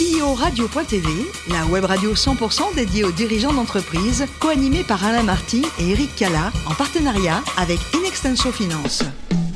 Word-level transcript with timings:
CEO 0.00 0.32
Radio.tv, 0.32 1.10
la 1.50 1.66
web 1.66 1.84
radio 1.84 2.14
100% 2.14 2.74
dédiée 2.74 3.04
aux 3.04 3.12
dirigeants 3.12 3.52
d'entreprise, 3.52 4.24
co-animée 4.38 4.82
par 4.82 5.04
Alain 5.04 5.22
Marty 5.22 5.62
et 5.78 5.90
Eric 5.90 6.16
Cala, 6.16 6.52
en 6.64 6.72
partenariat 6.72 7.42
avec 7.58 7.78
Inextenso 7.94 8.50
Finance. 8.50 9.02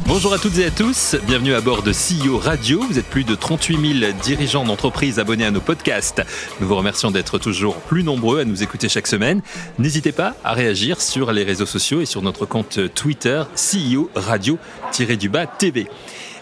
Bonjour 0.07 0.35
à 0.35 0.39
toutes 0.39 0.59
et 0.59 0.67
à 0.67 0.71
tous, 0.71 1.17
bienvenue 1.27 1.55
à 1.55 1.63
bord 1.63 1.83
de 1.83 1.93
CEO 1.93 2.37
Radio. 2.37 2.83
Vous 2.83 2.99
êtes 2.99 3.07
plus 3.07 3.25
de 3.25 3.35
38 3.35 4.01
000 4.01 4.13
dirigeants 4.23 4.65
d'entreprise 4.65 5.19
abonnés 5.19 5.47
à 5.47 5.51
nos 5.51 5.63
podcasts. 5.63 6.23
Nous 6.61 6.69
vous 6.69 6.77
remercions 6.77 7.11
d'être 7.11 7.39
toujours 7.39 7.77
plus 7.77 8.03
nombreux 8.03 8.41
à 8.41 8.45
nous 8.45 8.63
écouter 8.63 8.91
chaque 8.91 9.07
semaine. 9.07 9.41
N'hésitez 9.79 10.13
pas 10.13 10.35
à 10.45 10.53
réagir 10.53 11.01
sur 11.01 11.33
les 11.33 11.45
réseaux 11.45 11.65
sociaux 11.65 12.03
et 12.03 12.07
sur 12.07 12.21
notre 12.21 12.45
compte 12.45 12.93
Twitter 12.95 13.45
CEO 13.57 14.11
Radio-du-bas 14.15 15.47
TV. 15.47 15.89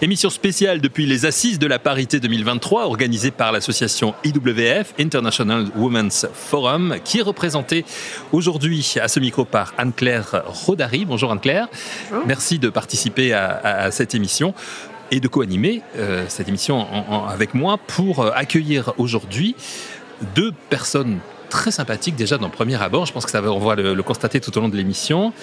Émission 0.04 0.30
spéciale 0.30 0.80
depuis 0.80 1.06
les 1.06 1.26
Assises 1.26 1.60
de 1.60 1.66
la 1.68 1.78
parité 1.78 2.18
2023 2.18 2.86
organisée 2.86 3.30
par 3.30 3.52
l'association 3.52 4.16
IWF, 4.24 4.94
International 4.98 5.68
Women's 5.76 6.26
Forum, 6.34 6.96
qui 7.04 7.20
est 7.20 7.22
représentée 7.22 7.84
aujourd'hui 8.32 8.96
à 9.00 9.06
ce 9.06 9.20
micro 9.20 9.44
par 9.44 9.72
Anne-Claire 9.78 10.42
Rodari. 10.44 11.04
Bonjour 11.04 11.30
Anne-Claire. 11.30 11.68
Merci 12.26 12.58
de 12.58 12.68
participer 12.68 13.32
à, 13.32 13.92
cette 13.92 14.16
émission 14.16 14.54
et 15.12 15.20
de 15.20 15.28
co-animer 15.28 15.82
euh, 15.96 16.24
cette 16.26 16.48
émission 16.48 16.84
avec 17.28 17.54
moi 17.54 17.78
pour 17.78 18.24
euh, 18.24 18.32
accueillir 18.34 18.94
aujourd'hui 18.98 19.54
deux 20.34 20.50
personnes 20.68 21.20
très 21.52 21.70
sympathique 21.70 22.16
déjà 22.16 22.38
dans 22.38 22.46
le 22.46 22.52
premier 22.52 22.82
abord. 22.82 23.04
Je 23.04 23.12
pense 23.12 23.26
que 23.26 23.30
ça 23.30 23.42
va, 23.42 23.52
on 23.52 23.58
va 23.58 23.74
le, 23.76 24.02
constater 24.02 24.40
tout 24.40 24.56
au 24.56 24.60
long 24.62 24.70
de 24.70 24.76
l'émission. 24.76 25.34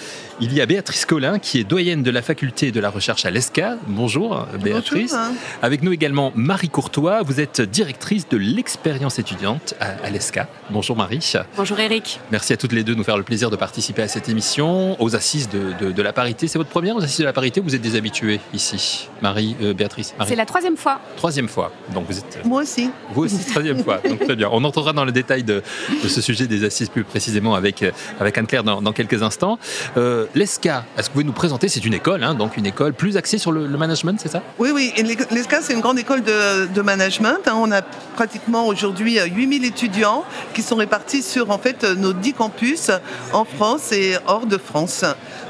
Il 0.41 0.51
y 0.53 0.59
a 0.59 0.65
Béatrice 0.65 1.05
Collin 1.05 1.37
qui 1.37 1.59
est 1.59 1.63
doyenne 1.63 2.01
de 2.01 2.09
la 2.09 2.23
faculté 2.23 2.71
de 2.71 2.79
la 2.79 2.89
recherche 2.89 3.25
à 3.25 3.29
l'ESCA. 3.29 3.77
Bonjour 3.87 4.47
Béatrice. 4.61 5.15
Avec 5.61 5.83
nous 5.83 5.93
également 5.93 6.31
Marie 6.35 6.69
Courtois. 6.69 7.21
Vous 7.21 7.39
êtes 7.39 7.61
directrice 7.61 8.27
de 8.27 8.37
l'expérience 8.37 9.19
étudiante 9.19 9.75
à, 9.79 10.09
l'ESCA. 10.09 10.47
Bonjour 10.71 10.97
Marie. 10.97 11.19
Bonjour 11.55 11.79
Eric. 11.79 12.19
Merci 12.31 12.53
à 12.53 12.57
toutes 12.57 12.73
les 12.73 12.83
deux 12.83 12.93
de 12.93 12.97
nous 12.97 13.03
faire 13.03 13.17
le 13.17 13.23
plaisir 13.23 13.51
de 13.51 13.55
participer 13.55 14.01
à 14.01 14.07
cette 14.07 14.29
émission, 14.29 14.99
aux 14.99 15.15
assises 15.15 15.47
de, 15.47 16.01
la 16.01 16.13
parité. 16.13 16.47
C'est 16.47 16.57
votre 16.57 16.71
première 16.71 16.95
aux 16.95 17.03
assises 17.03 17.19
de 17.19 17.25
la 17.25 17.33
parité 17.33 17.59
ou 17.59 17.65
vous 17.65 17.75
êtes 17.75 17.81
des 17.81 17.95
habitués 17.95 18.39
ici? 18.53 19.09
Marie, 19.21 19.55
euh, 19.61 19.75
Béatrice 19.75 20.15
C'est 20.25 20.35
la 20.35 20.47
troisième 20.47 20.75
fois. 20.75 20.99
Troisième 21.17 21.47
fois. 21.47 21.71
Donc 21.93 22.05
vous 22.09 22.17
êtes... 22.17 22.43
Moi 22.45 22.63
aussi. 22.63 22.89
Vous 23.11 23.25
aussi, 23.25 23.45
troisième 23.45 23.83
fois. 23.83 23.99
Donc 23.99 24.19
très 24.19 24.35
bien. 24.35 24.49
On 24.51 24.63
entrera 24.63 24.91
dans 24.93 25.05
le 25.05 25.11
détail 25.11 25.43
de, 25.43 25.61
de 26.03 26.07
ce 26.07 26.21
sujet 26.21 26.47
des 26.47 26.63
assises 26.63 26.89
plus 26.89 27.03
précisément 27.03 27.55
avec, 27.55 27.83
euh, 27.83 27.91
avec 28.19 28.37
Anne-Claire 28.37 28.63
dans, 28.63 28.93
quelques 28.93 29.21
instants. 29.23 29.59
Euh, 29.97 30.25
L'ESCA, 30.35 30.85
est-ce 30.97 31.03
que 31.03 31.05
vous 31.07 31.13
pouvez 31.13 31.23
nous 31.23 31.31
présenter? 31.31 31.67
C'est 31.67 31.85
une 31.85 31.93
école, 31.93 32.23
hein, 32.23 32.33
donc 32.33 32.57
une 32.57 32.65
école 32.65 32.93
plus 32.93 33.17
axée 33.17 33.37
sur 33.37 33.51
le, 33.51 33.67
management, 33.67 34.19
c'est 34.21 34.31
ça? 34.31 34.41
Oui, 34.57 34.69
oui. 34.73 34.93
L'ESCA, 35.31 35.61
c'est 35.61 35.73
une 35.73 35.81
grande 35.81 35.99
école 35.99 36.23
de, 36.23 36.81
management. 36.81 37.39
Hein. 37.45 37.55
On 37.55 37.71
a 37.71 37.81
pratiquement 37.81 38.67
aujourd'hui 38.67 39.19
8000 39.19 39.63
euh, 39.63 39.67
étudiants 39.67 40.23
qui 40.53 40.61
sont 40.61 40.75
répartis 40.75 41.21
sur 41.21 41.51
en 41.51 41.57
fait 41.57 41.83
nos 41.83 42.13
10 42.13 42.33
campus 42.33 42.89
en 43.33 43.45
France 43.45 43.91
et 43.91 44.15
hors 44.27 44.45
de 44.45 44.57
France. 44.57 45.03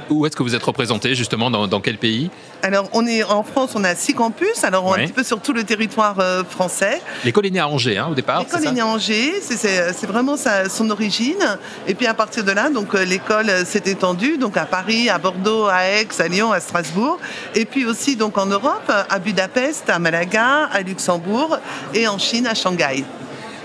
Où 0.09 0.25
est-ce 0.25 0.35
que 0.35 0.43
vous 0.43 0.55
êtes 0.55 0.63
représenté 0.63 1.13
justement 1.13 1.51
dans, 1.51 1.81
quel 1.81 1.97
pays? 1.97 2.31
Alors 2.61 2.89
on 2.93 3.07
est 3.07 3.23
en 3.23 3.43
France, 3.43 3.71
on 3.75 3.83
a 3.83 3.95
six 3.95 4.13
campus, 4.13 4.63
alors 4.63 4.85
on 4.85 4.95
est 4.95 5.03
un 5.03 5.05
petit 5.05 5.13
peu 5.13 5.23
sur 5.23 5.39
tout 5.39 5.53
le 5.53 5.63
territoire 5.63 6.19
euh, 6.19 6.43
français. 6.43 7.01
L'école 7.23 7.45
est 7.45 7.51
née 7.51 7.59
à 7.59 7.67
Angers 7.67 7.97
hein, 7.97 8.07
au 8.11 8.15
départ. 8.15 8.39
L'école 8.39 8.65
est, 8.65 8.71
née 8.71 8.81
à 8.81 8.87
Angers, 8.87 9.35
c'est 9.41 10.05
vraiment 10.07 10.35
son 10.69 10.89
origine. 10.89 11.57
Et 11.87 11.95
puis 11.95 12.07
à 12.07 12.13
partir 12.13 12.43
de 12.43 12.51
là, 12.51 12.69
donc 12.69 12.93
euh, 12.95 13.05
l'école 13.05 13.49
s'est 13.65 13.83
étendue 13.85 14.37
donc 14.37 14.57
à 14.57 14.65
Paris, 14.65 15.09
à 15.09 15.17
Bordeaux, 15.17 15.67
à 15.67 15.85
Aix, 15.85 16.07
à 16.19 16.27
Lyon, 16.27 16.51
à 16.51 16.59
Strasbourg, 16.59 17.17
et 17.55 17.65
puis 17.65 17.85
aussi 17.85 18.15
donc 18.15 18.37
en 18.37 18.45
Europe, 18.45 18.91
à 19.09 19.19
Budapest, 19.19 19.89
à 19.89 19.99
Malaga, 19.99 20.65
à 20.71 20.81
Luxembourg 20.81 21.57
et 21.93 22.07
en 22.07 22.17
Chine, 22.17 22.47
à 22.47 22.55
Shanghai. 22.55 23.05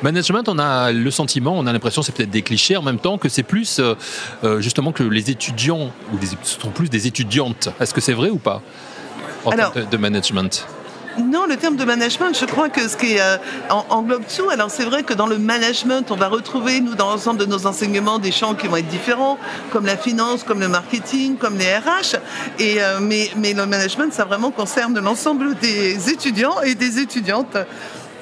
Management, 0.05 0.49
on 0.49 0.59
a 0.59 0.93
le 0.93 1.11
sentiment, 1.11 1.55
on 1.57 1.67
a 1.67 1.73
l'impression, 1.73 2.03
c'est 2.03 2.15
peut-être 2.15 2.31
des 2.31 2.43
clichés 2.43 2.77
en 2.77 2.83
même 2.83 2.99
temps, 2.99 3.17
que 3.17 3.31
c'est 3.31 3.43
plus 3.43 3.79
euh, 3.79 3.95
euh, 4.45 4.61
justement 4.61 4.93
que 4.93 5.03
les 5.03 5.31
étudiants, 5.31 5.91
ou 6.13 6.19
les, 6.21 6.27
ce 6.43 6.61
sont 6.61 6.69
plus 6.69 6.91
des 6.91 7.07
étudiantes. 7.07 7.71
Est-ce 7.81 7.95
que 7.95 8.03
c'est 8.03 8.13
vrai 8.13 8.29
ou 8.29 8.37
pas? 8.37 8.61
En 9.45 9.51
termes 9.51 9.73
de, 9.91 9.97
management 9.97 10.67
non, 11.17 11.47
le 11.47 11.57
terme 11.57 11.77
de 11.77 11.85
management, 11.85 12.37
je 12.37 12.45
crois 12.45 12.69
que 12.69 12.89
ce 12.89 12.97
qui 12.97 13.21
euh, 13.21 13.37
englobe 13.89 14.25
tout. 14.37 14.51
Alors 14.51 14.69
c'est 14.69 14.83
vrai 14.83 15.05
que 15.05 15.15
dans 15.15 15.29
le 15.29 15.39
management, 15.39 16.11
on 16.11 16.17
va 16.17 16.27
retrouver, 16.27 16.81
nous, 16.81 16.97
dans 16.97 17.09
l'ensemble 17.09 17.39
de 17.39 17.45
nos 17.45 17.69
enseignements, 17.69 18.19
des 18.19 18.33
champs 18.33 18.57
qui 18.57 18.67
vont 18.67 18.79
être 18.79 18.89
différents, 18.89 19.39
comme 19.71 19.87
la 19.87 19.97
finance, 19.97 20.43
comme 20.43 20.59
le 20.59 20.67
marketing, 20.67 21.37
comme 21.37 21.57
les 21.57 21.77
RH. 21.77 22.17
Et, 22.59 22.79
mais, 23.01 23.31
mais 23.37 23.53
le 23.53 23.65
management, 23.65 24.13
ça 24.13 24.25
vraiment 24.25 24.51
concerne 24.51 24.99
l'ensemble 24.99 25.55
des 25.55 26.11
étudiants 26.11 26.61
et 26.63 26.75
des 26.75 26.99
étudiantes. 26.99 27.59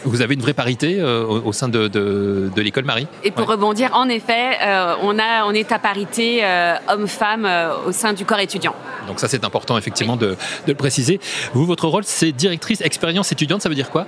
Vous 0.04 0.20
avez 0.20 0.34
une 0.34 0.40
vraie 0.40 0.52
parité 0.52 0.96
euh, 0.98 1.24
au, 1.24 1.52
sein 1.52 1.68
de, 1.68 1.88
de, 1.88 2.50
l'école 2.60 2.84
Marie? 2.84 3.06
Et 3.24 3.30
pour 3.30 3.46
rebondir, 3.46 3.90
en 3.94 4.08
effet, 4.08 4.58
euh, 4.62 4.94
on, 5.02 5.18
a, 5.18 5.44
on 5.46 5.52
est 5.52 5.70
à 5.72 5.78
parité 5.78 6.40
euh, 6.42 6.74
homme-femme 6.88 7.48
au 7.86 7.92
sein 7.92 8.12
du 8.12 8.24
corps 8.24 8.40
étudiant. 8.40 8.74
Donc 9.06 9.20
ça 9.20 9.28
c'est 9.28 9.44
important 9.44 9.78
effectivement 9.78 10.16
de, 10.16 10.30
de, 10.30 10.36
le 10.68 10.74
préciser. 10.74 11.20
Vous, 11.54 11.64
votre 11.66 11.86
rôle, 11.86 12.04
c'est 12.04 12.32
directrice 12.32 12.80
expérience 12.80 13.32
étudiante, 13.32 13.62
ça 13.62 13.68
veut 13.68 13.74
dire 13.74 13.90
quoi? 13.90 14.06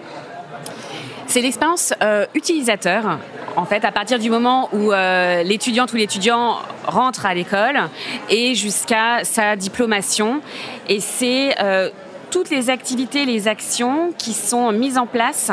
C'est 1.27 1.41
l'expérience 1.41 1.94
utilisateur. 2.34 3.19
En 3.56 3.65
fait, 3.65 3.84
à 3.84 3.93
partir 3.93 4.19
du 4.19 4.31
moment 4.31 4.69
où 4.72 4.93
l'étudiante 5.44 5.93
ou 5.93 5.97
l'étudiant 5.97 6.59
rentre 6.87 7.25
à 7.26 7.34
l'école 7.34 7.81
et 8.28 8.55
jusqu'à 8.55 9.25
sa 9.25 9.56
diplomation. 9.56 10.43
Et 10.88 11.00
c'est 11.00 11.56
toutes 12.34 12.50
les 12.50 12.69
activités, 12.69 13.25
les 13.27 13.47
actions 13.47 14.12
qui 14.19 14.33
sont 14.33 14.72
mises 14.72 14.99
en 14.99 15.06
place 15.06 15.53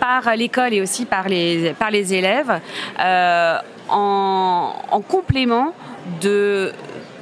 par 0.00 0.34
l'école 0.34 0.74
et 0.74 0.80
aussi 0.80 1.04
par 1.04 1.28
les, 1.28 1.72
élèves 2.12 2.60
euh, 2.98 3.56
en, 3.88 5.00
complément 5.06 5.74
de, 6.20 6.72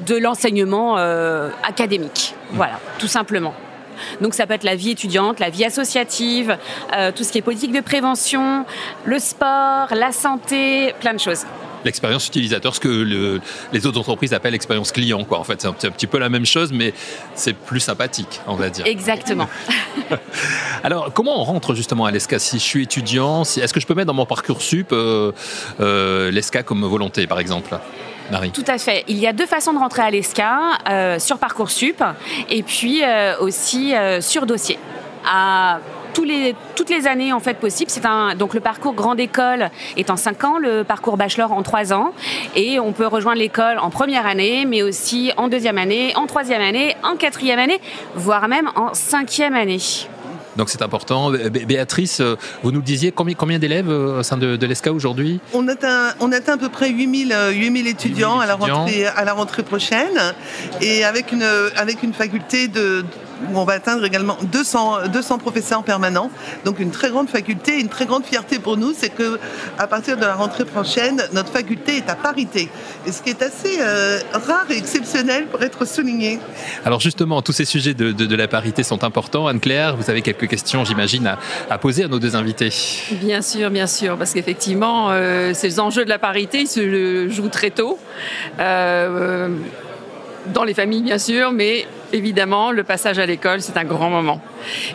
de 0.06 0.17
l'enseignement 0.17 0.97
euh, 0.97 1.51
académique. 1.62 2.35
Voilà, 2.53 2.81
tout 2.99 3.06
simplement. 3.06 3.53
Donc 4.23 4.33
ça 4.33 4.47
peut 4.47 4.55
être 4.55 4.65
la 4.65 4.77
vie 4.77 4.93
étudiante, 4.93 5.41
la 5.41 5.51
vie 5.51 5.67
associative, 5.67 6.56
euh, 6.95 7.12
tout 7.12 7.23
ce 7.23 7.33
qui 7.33 7.37
est 7.37 7.43
politique 7.43 7.73
de 7.73 7.83
prévention, 7.83 8.65
le 9.05 9.19
sport, 9.19 9.89
la 9.95 10.12
santé, 10.12 10.95
plein 11.01 11.12
de 11.12 11.21
choses 11.21 11.45
l'expérience 11.87 12.27
utilisateur, 12.27 12.75
ce 12.75 12.81
que 12.81 13.41
les 13.73 13.87
autres 13.87 13.99
entreprises 13.99 14.35
appellent 14.35 14.53
l'expérience 14.53 14.93
client. 14.93 15.25
Quoi. 15.25 15.39
En 15.39 15.45
fait, 15.45 15.63
c'est 15.63 15.69
un, 15.69 15.73
petit 15.73 16.07
peu 16.07 16.19
la 16.19 16.29
même 16.29 16.45
chose, 16.45 16.73
mais 16.73 16.93
c'est 17.35 17.55
plus 17.55 17.81
sympathique, 17.81 18.41
on 18.47 18.57
va 18.57 18.69
dire. 18.69 18.85
Exactement. 18.87 19.49
Alors, 20.85 21.13
comment 21.13 21.41
on 21.41 21.45
rentre 21.45 21.75
justement 21.75 22.05
à 22.05 22.11
l'ESCA 22.11 22.39
Si 22.39 22.59
je 22.59 22.65
suis 22.65 22.83
étudiant, 22.83 23.45
si, 23.45 23.61
est-ce 23.61 23.73
que 23.73 23.81
je 23.81 23.87
peux 23.87 23.95
mettre 23.95 24.09
dans 24.09 24.15
mon 24.15 24.27
parcours 24.27 24.61
sup 24.61 24.93
euh, 24.93 25.33
euh, 25.81 26.31
l'ESCA 26.31 26.63
comme 26.63 26.85
volonté, 26.85 27.27
par 27.27 27.41
exemple 27.41 27.77
Marie? 28.31 28.51
Tout 28.51 28.65
à 28.67 28.79
fait. 28.79 29.05
Il 29.09 29.19
y 29.19 29.27
a 29.27 29.33
deux 29.33 29.47
façons 29.47 29.73
de 29.73 29.79
rentrer 29.79 30.03
à 30.03 30.11
l'ESCA, 30.11 30.79
euh, 30.89 31.19
sur 31.19 31.39
Parcoursup 31.39 32.03
et 32.51 32.63
puis 32.63 33.03
aussi 33.41 33.95
sur 34.21 34.47
dossier. 34.47 34.79
À 35.25 35.81
les, 36.25 36.54
toutes 36.75 36.91
les 36.91 37.06
années 37.06 37.32
en 37.32 37.41
fait 37.41 37.54
possibles. 37.54 37.91
C'est 37.91 38.06
un, 38.06 38.34
donc 38.34 38.54
le 38.54 38.60
parcours 38.60 38.94
grande 38.94 39.21
école 39.21 39.71
est 39.97 40.10
en 40.10 40.16
5 40.16 40.44
ans, 40.44 40.59
le 40.59 40.84
parcours 40.84 41.16
bachelor 41.16 41.53
en 41.53 41.62
3 41.62 41.93
ans. 41.93 42.12
Et 42.54 42.78
on 42.81 42.93
peut 42.93 43.06
rejoindre 43.06 43.38
l'école 43.38 43.78
en 43.78 43.91
première 43.91 44.26
année, 44.26 44.65
mais 44.66 44.82
aussi 44.82 45.32
en 45.37 45.49
deuxième 45.49 45.78
année, 45.78 46.12
en 46.16 46.26
troisième 46.26 46.62
année, 46.62 46.97
en 47.03 47.16
quatrième 47.16 47.59
année, 47.59 47.81
voire 48.15 48.49
même 48.49 48.71
en 48.76 48.94
cinquième 48.94 49.55
année. 49.55 49.81
Donc 50.56 50.71
c'est 50.71 50.82
important. 50.82 51.31
Béatrice, 51.31 52.21
euh, 52.21 52.37
vous 52.62 52.72
nous 52.72 52.81
disiez 52.81 53.12
combien, 53.12 53.34
combien 53.34 53.59
d'élèves 53.59 53.91
euh, 53.91 54.21
au 54.21 54.22
sein 54.22 54.38
de, 54.38 54.65
l'ESCA 54.66 54.93
aujourd'hui? 54.93 55.38
On 55.53 55.69
atteint, 55.69 56.15
on 56.21 56.32
atteint 56.32 56.55
à 56.55 56.56
peu 56.56 56.71
près 56.71 56.88
8000, 56.88 57.37
8000 57.53 57.87
étudiants, 57.87 58.41
À, 58.41 58.47
la 58.47 58.55
rentrée, 58.55 59.06
à 59.06 59.25
la 59.25 59.34
rentrée 59.34 59.62
prochaine. 59.62 60.19
Et 60.81 61.05
avec 61.05 61.32
une, 61.32 61.47
avec 61.76 62.03
une 62.03 62.15
faculté 62.15 62.69
de, 62.69 63.05
où 63.53 63.59
on 63.59 63.65
va 63.65 63.75
atteindre 63.75 64.05
également 64.05 64.37
200, 64.53 65.09
200 65.09 65.39
professeurs 65.39 65.83
permanents. 65.83 66.31
Donc 66.65 66.81
une 66.81 66.91
très 66.91 67.11
grande 67.11 67.29
faculté, 67.29 67.81
une 67.81 67.89
très 67.89 68.07
grande 68.07 68.25
fierté 68.25 68.59
pour 68.59 68.77
nous, 68.77 68.93
c'est 68.97 69.11
que 69.11 69.39
à 69.79 69.87
partir 69.87 70.17
de 70.17 70.23
la 70.23 70.35
rentrée 70.35 70.65
prochaine, 70.65 71.23
notre 71.33 71.50
faculté 71.50 71.97
est 71.99 72.11
à 72.11 72.15
parité. 72.15 72.69
Et 73.06 73.12
ce 73.12 73.23
qui 73.23 73.31
est 73.31 73.43
assez 73.43 73.79
euh, 73.81 74.19
rare 74.33 74.67
et 74.71 74.77
exceptionnel 74.77 75.47
pour 75.47 75.62
être 75.62 75.87
souligné. 75.87 76.38
Alors 76.85 77.00
justement, 77.00 77.43
tous 77.43 77.53
ces 77.53 77.65
sujets 77.65 77.94
de, 77.94 78.37
la 78.37 78.49
parité 78.49 78.83
sont 78.83 79.05
importants. 79.05 79.47
Anne-Claire, 79.47 79.97
vous 79.97 80.11
avez 80.11 80.23
quelques 80.23 80.49
questions, 80.49 80.85
j'imagine, 80.85 81.37
à, 81.71 81.79
poser 81.79 82.05
à 82.05 82.09
nos 82.09 82.19
deux 82.19 82.37
invités. 82.37 82.73
Bien 83.12 83.43
sûr, 83.43 83.71
bien 83.71 83.87
sûr, 83.87 84.17
parce 84.17 84.32
qu'effectivement, 84.32 85.09
euh, 85.11 85.53
ces 85.55 85.81
enjeux 85.81 86.05
de 86.05 86.11
la 86.11 86.19
parité 86.19 86.67
se 86.67 87.29
jouent 87.29 87.49
très 87.49 87.71
tôt. 87.71 87.99
Euh, 88.59 89.49
dans 90.53 90.65
les 90.65 90.75
familles, 90.75 91.03
bien 91.03 91.19
sûr, 91.19 91.53
mais 91.53 91.87
évidemment, 92.12 92.70
le 92.70 92.85
passage 92.85 93.19
à 93.19 93.26
l'école, 93.26 93.61
c'est 93.61 93.76
un 93.76 93.85
grand 93.85 94.11
moment. 94.11 94.41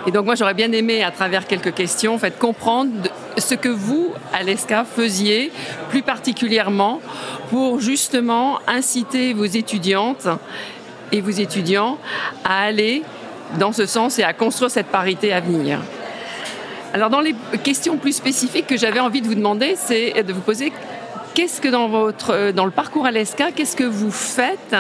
Et 0.07 0.11
donc 0.11 0.25
moi, 0.25 0.35
j'aurais 0.35 0.53
bien 0.53 0.71
aimé, 0.71 1.03
à 1.03 1.11
travers 1.11 1.47
quelques 1.47 1.73
questions, 1.73 2.15
en 2.15 2.17
fait, 2.17 2.37
comprendre 2.37 2.91
ce 3.37 3.55
que 3.55 3.69
vous, 3.69 4.11
à 4.33 4.43
l'ESCA, 4.43 4.83
faisiez 4.83 5.51
plus 5.89 6.01
particulièrement 6.01 7.01
pour 7.49 7.79
justement 7.79 8.59
inciter 8.67 9.33
vos 9.33 9.45
étudiantes 9.45 10.27
et 11.11 11.21
vos 11.21 11.31
étudiants 11.31 11.97
à 12.43 12.63
aller 12.63 13.03
dans 13.59 13.73
ce 13.73 13.85
sens 13.85 14.19
et 14.19 14.23
à 14.23 14.33
construire 14.33 14.71
cette 14.71 14.87
parité 14.87 15.33
à 15.33 15.41
venir. 15.41 15.79
Alors 16.93 17.09
dans 17.09 17.21
les 17.21 17.35
questions 17.63 17.97
plus 17.97 18.13
spécifiques 18.13 18.67
que 18.67 18.77
j'avais 18.77 18.99
envie 18.99 19.21
de 19.21 19.27
vous 19.27 19.35
demander, 19.35 19.75
c'est 19.77 20.23
de 20.23 20.33
vous 20.33 20.41
poser 20.41 20.73
qu'est-ce 21.33 21.61
que 21.61 21.67
dans, 21.67 21.87
votre, 21.87 22.51
dans 22.51 22.65
le 22.65 22.71
parcours 22.71 23.05
à 23.05 23.11
l'ESCA, 23.11 23.51
qu'est-ce 23.51 23.75
que 23.75 23.83
vous 23.83 24.11
faites 24.11 24.75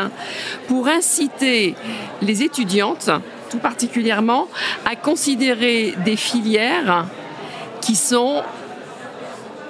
pour 0.67 0.87
inciter 0.87 1.75
les 2.21 2.43
étudiantes, 2.43 3.09
tout 3.49 3.59
particulièrement, 3.59 4.47
à 4.85 4.95
considérer 4.95 5.93
des 6.05 6.15
filières 6.15 7.05
qui 7.81 7.95
sont 7.95 8.43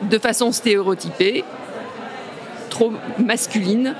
de 0.03 0.17
façon 0.17 0.51
stéréotypée 0.51 1.43
trop 2.69 2.93
masculines? 3.19 3.95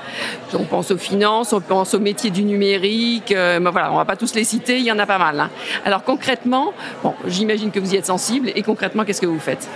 On 0.53 0.63
pense 0.63 0.91
aux 0.91 0.97
finances, 0.97 1.53
on 1.53 1.61
pense 1.61 1.93
aux 1.93 1.99
métiers 1.99 2.31
du 2.31 2.43
numérique. 2.43 3.31
Euh, 3.31 3.59
voilà, 3.71 3.91
on 3.91 3.97
va 3.97 4.05
pas 4.05 4.15
tous 4.15 4.33
les 4.35 4.43
citer, 4.43 4.77
il 4.79 4.85
y 4.85 4.91
en 4.91 4.99
a 4.99 5.05
pas 5.05 5.17
mal. 5.17 5.39
Hein. 5.39 5.49
Alors 5.85 6.03
concrètement, 6.03 6.73
bon, 7.03 7.13
j'imagine 7.27 7.71
que 7.71 7.79
vous 7.79 7.93
y 7.93 7.97
êtes 7.97 8.07
sensible. 8.07 8.51
Et 8.55 8.61
concrètement, 8.61 9.03
qu'est-ce 9.05 9.21
que 9.21 9.27
vous 9.27 9.39
faites? 9.39 9.69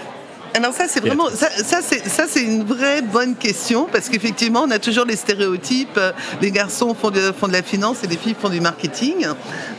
Alors 0.55 0.73
ça 0.73 0.87
c'est 0.87 1.01
vraiment 1.01 1.29
ça, 1.29 1.49
c'est 1.81 2.07
ça 2.07 2.25
c'est 2.27 2.41
une 2.41 2.63
vraie 2.63 3.01
bonne 3.01 3.35
question 3.35 3.87
parce 3.91 4.09
qu'effectivement 4.09 4.63
on 4.63 4.71
a 4.71 4.79
toujours 4.79 5.05
les 5.05 5.15
stéréotypes 5.15 5.99
les 6.41 6.51
garçons 6.51 6.95
font 6.95 7.11
de, 7.11 7.31
font 7.31 7.47
de 7.47 7.53
la 7.53 7.63
finance 7.63 8.03
et 8.03 8.07
les 8.07 8.17
filles 8.17 8.35
font 8.39 8.49
du 8.49 8.61
marketing. 8.61 9.27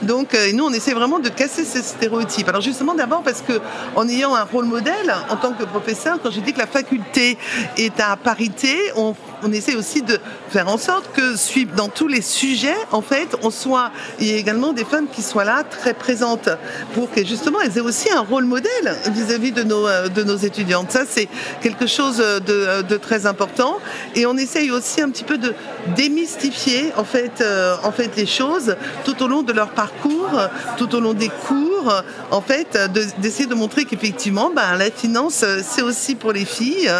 Donc 0.03 0.35
euh, 0.35 0.53
nous 0.53 0.65
on 0.65 0.73
essaie 0.73 0.93
vraiment 0.93 1.19
de 1.19 1.29
casser 1.29 1.65
ces 1.65 1.83
stéréotypes. 1.83 2.49
Alors 2.49 2.61
justement 2.61 2.95
d'abord 2.95 3.23
parce 3.23 3.43
que 3.43 3.61
en 3.95 4.09
ayant 4.09 4.35
un 4.35 4.45
rôle 4.45 4.67
modèle 4.67 5.15
en 5.31 5.37
tant 5.37 5.53
que 5.53 5.65
professeur 5.65 6.19
quand 6.23 6.31
j'ai 6.31 6.41
dit 6.41 6.53
que 6.53 6.59
la 6.59 6.67
faculté 6.67 7.39
est 7.77 8.01
à 8.01 8.17
parité 8.17 8.77
on 8.97 9.15
on 9.43 9.53
essaie 9.53 9.75
aussi 9.75 10.03
de 10.03 10.19
faire 10.51 10.69
en 10.69 10.79
sorte 10.79 11.13
que 11.13 11.37
dans 11.77 11.89
tous 11.89 12.09
les 12.09 12.23
sujets, 12.23 12.77
en 12.93 13.03
fait, 13.03 13.37
on 13.43 13.51
soit, 13.51 13.91
il 14.21 14.27
y 14.27 14.33
ait 14.33 14.39
également 14.39 14.73
des 14.73 14.85
femmes 14.85 15.07
qui 15.13 15.23
soient 15.23 15.45
là, 15.45 15.65
très 15.65 15.95
présentes, 15.95 16.49
pour 16.95 17.11
que 17.11 17.25
justement 17.25 17.61
elles 17.61 17.77
aient 17.77 17.83
aussi 17.83 18.11
un 18.11 18.21
rôle 18.21 18.45
modèle 18.45 18.97
vis-à-vis 19.11 19.53
de 19.53 19.63
nos, 19.63 19.87
euh, 19.87 20.37
étudiantes. 20.43 20.93
Ça, 20.93 21.03
c'est 21.09 21.29
quelque 21.61 21.87
chose 21.87 22.19
de, 22.19 22.97
très 22.97 23.27
important. 23.27 23.79
Et 24.15 24.27
on 24.27 24.37
essaye 24.37 24.71
aussi 24.71 25.01
un 25.03 25.11
petit 25.11 25.25
peu 25.25 25.39
de 25.39 25.55
démystifier, 25.97 26.93
euh, 27.41 27.77
les 28.17 28.27
choses 28.27 28.77
tout 29.05 29.23
au 29.23 29.29
long 29.29 29.43
de 29.43 29.53
leur 29.53 29.71
parcours, 29.71 30.31
tout 30.77 30.95
au 30.95 31.01
long 31.01 31.13
des 31.13 31.29
cours, 31.29 31.93
en 32.31 32.41
fait, 32.41 32.79
d'essayer 33.19 33.47
de, 33.47 33.55
montrer 33.55 33.85
qu'effectivement, 33.85 34.51
ben, 34.55 34.77
la 34.77 34.91
finance, 34.91 35.45
c'est 35.63 35.83
aussi 35.83 36.15
pour 36.15 36.33
les 36.33 36.45
filles 36.45 36.91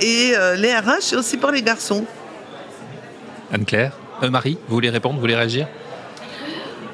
et 0.00 0.32
euh, 0.34 0.56
les 0.56 0.74
RH, 0.74 1.00
c'est 1.00 1.16
aussi 1.16 1.36
pour 1.36 1.50
les 1.50 1.62
garçons. 1.62 1.85
Anne-Claire. 3.52 3.92
Euh, 4.22 4.30
Marie, 4.30 4.58
vous 4.66 4.74
voulez 4.74 4.90
répondre, 4.90 5.14
vous 5.14 5.20
voulez 5.20 5.36
réagir? 5.36 5.68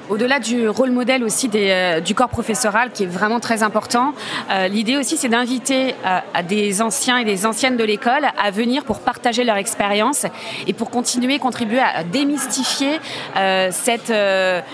Au-delà 0.09 0.39
du 0.39 0.69
rôle 0.69 0.91
modèle 0.91 1.25
aussi 1.25 1.51
euh, 1.55 2.01
du 2.01 2.15
corps 2.15 2.29
professoral 2.29 2.91
qui 2.93 3.05
est 3.05 3.07
vraiment 3.07 3.41
très 3.41 3.63
important, 3.63 4.15
euh, 4.51 4.69
l'idée 4.69 4.97
aussi 4.97 5.17
c'est 5.17 5.29
d'inviter 5.29 5.95
à 6.05 6.43
des 6.43 6.83
anciens 6.83 7.19
et 7.19 7.25
des 7.25 7.47
anciennes 7.47 7.77
de 7.77 7.85
l'école 7.85 8.27
à 8.43 8.51
venir 8.51 8.85
pour 8.85 9.01
partager 9.01 9.45
leur 9.45 9.57
expérience 9.57 10.27
et 10.67 10.73
pour 10.73 10.91
continuer, 10.91 11.39
contribuer 11.39 11.81
à 11.81 12.05
démystifier 12.05 13.01
cette, 13.71 14.13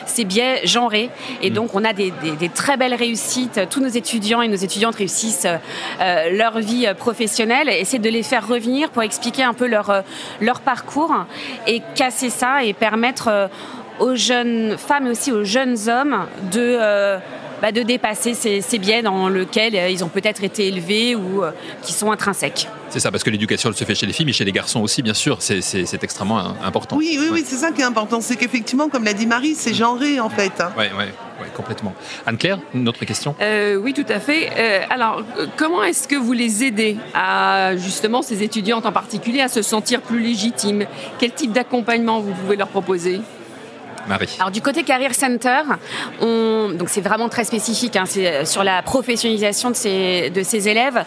ces 0.06 0.24
biais 0.24 0.60
genrés. 0.64 1.10
Et 1.42 1.50
donc 1.50 1.74
on 1.74 1.84
a 1.84 1.92
des, 1.92 2.12
des, 2.38 2.48
très 2.48 2.76
belles 2.76 2.94
réussites. 2.94 3.60
Tous 3.70 3.80
nos 3.80 3.88
étudiants 3.88 4.42
et 4.42 4.48
nos 4.48 4.56
étudiantes 4.56 4.96
réussissent 4.96 5.46
leur 6.00 6.58
vie 6.58 6.86
professionnelle. 6.96 7.68
Essayer 7.68 7.98
de 7.98 8.10
les 8.10 8.22
faire 8.22 8.46
revenir 8.46 8.90
pour 8.90 9.02
expliquer 9.02 9.44
un 9.44 9.54
peu 9.54 9.66
leur, 9.66 10.02
leur 10.40 10.60
parcours 10.60 11.14
et 11.66 11.82
casser 11.94 12.30
ça 12.30 12.64
et 12.64 12.72
permettre 12.72 13.50
aux 14.00 14.14
jeunes 14.14 14.76
femmes 14.78 15.06
et 15.06 15.10
aussi 15.10 15.32
aux 15.32 15.44
jeunes 15.44 15.76
hommes 15.88 16.26
de, 16.52 16.76
euh, 16.80 17.18
bah, 17.60 17.72
de 17.72 17.82
dépasser 17.82 18.34
ces, 18.34 18.78
biais 18.78 19.02
dans 19.02 19.28
lesquels 19.28 19.74
euh, 19.76 19.90
ils 19.90 20.04
ont 20.04 20.08
peut-être 20.08 20.44
été 20.44 20.68
élevés 20.68 21.14
ou 21.14 21.42
euh, 21.42 21.50
qui 21.82 21.92
sont 21.92 22.10
intrinsèques. 22.10 22.68
C'est 22.90 23.00
ça, 23.00 23.10
parce 23.10 23.22
que 23.22 23.30
l'éducation, 23.30 23.68
elle 23.68 23.76
se 23.76 23.84
fait 23.84 23.94
chez 23.94 24.06
les 24.06 24.12
filles, 24.14 24.24
mais 24.24 24.32
chez 24.32 24.44
les 24.44 24.52
garçons 24.52 24.80
aussi, 24.80 25.02
bien 25.02 25.12
sûr, 25.12 25.42
c'est 25.42 26.02
extrêmement 26.02 26.54
important. 26.64 26.96
Oui, 26.96 27.18
oui, 27.20 27.28
oui, 27.30 27.44
c'est 27.46 27.56
ça 27.56 27.70
qui 27.70 27.82
est 27.82 27.84
important. 27.84 28.22
C'est 28.22 28.36
qu'effectivement, 28.36 28.88
comme 28.88 29.04
l'a 29.04 29.12
dit 29.12 29.26
Marie, 29.26 29.54
c'est 29.54 29.74
genré 29.74 30.20
en 30.20 30.30
fait. 30.30 30.62
Oui, 30.78 30.86
oui. 30.98 31.04
Ouais, 31.38 31.46
complètement. 31.54 31.94
Anne-Claire, 32.26 32.58
une 32.74 32.88
autre 32.88 33.04
question? 33.04 33.34
Oui, 33.82 33.92
tout 33.92 34.06
à 34.08 34.20
fait. 34.20 34.50
alors, 34.88 35.22
comment 35.58 35.84
est-ce 35.84 36.08
que 36.08 36.16
vous 36.16 36.32
les 36.32 36.64
aidez 36.64 36.96
à, 37.14 37.76
justement, 37.76 38.22
ces 38.22 38.42
étudiantes 38.42 38.86
en 38.86 38.92
particulier, 38.92 39.42
à 39.42 39.48
se 39.48 39.60
sentir 39.60 40.00
plus 40.00 40.20
légitimes? 40.20 40.86
Quel 41.18 41.32
type 41.32 41.52
d'accompagnement 41.52 42.20
vous 42.20 42.32
pouvez 42.32 42.56
leur 42.56 42.68
proposer? 42.68 43.20
Alors 44.38 44.50
du 44.50 44.62
côté 44.62 44.82
Career 44.82 45.14
Center, 45.14 45.62
on, 46.20 46.70
donc 46.74 46.88
c'est 46.88 47.00
vraiment 47.00 47.28
très 47.28 47.44
spécifique, 47.44 47.96
hein, 47.96 48.04
c'est 48.06 48.26
euh, 48.26 48.44
sur 48.44 48.64
la 48.64 48.82
professionnalisation 48.82 49.70
de 49.70 49.74
ces, 49.74 50.68
élèves. 50.68 51.04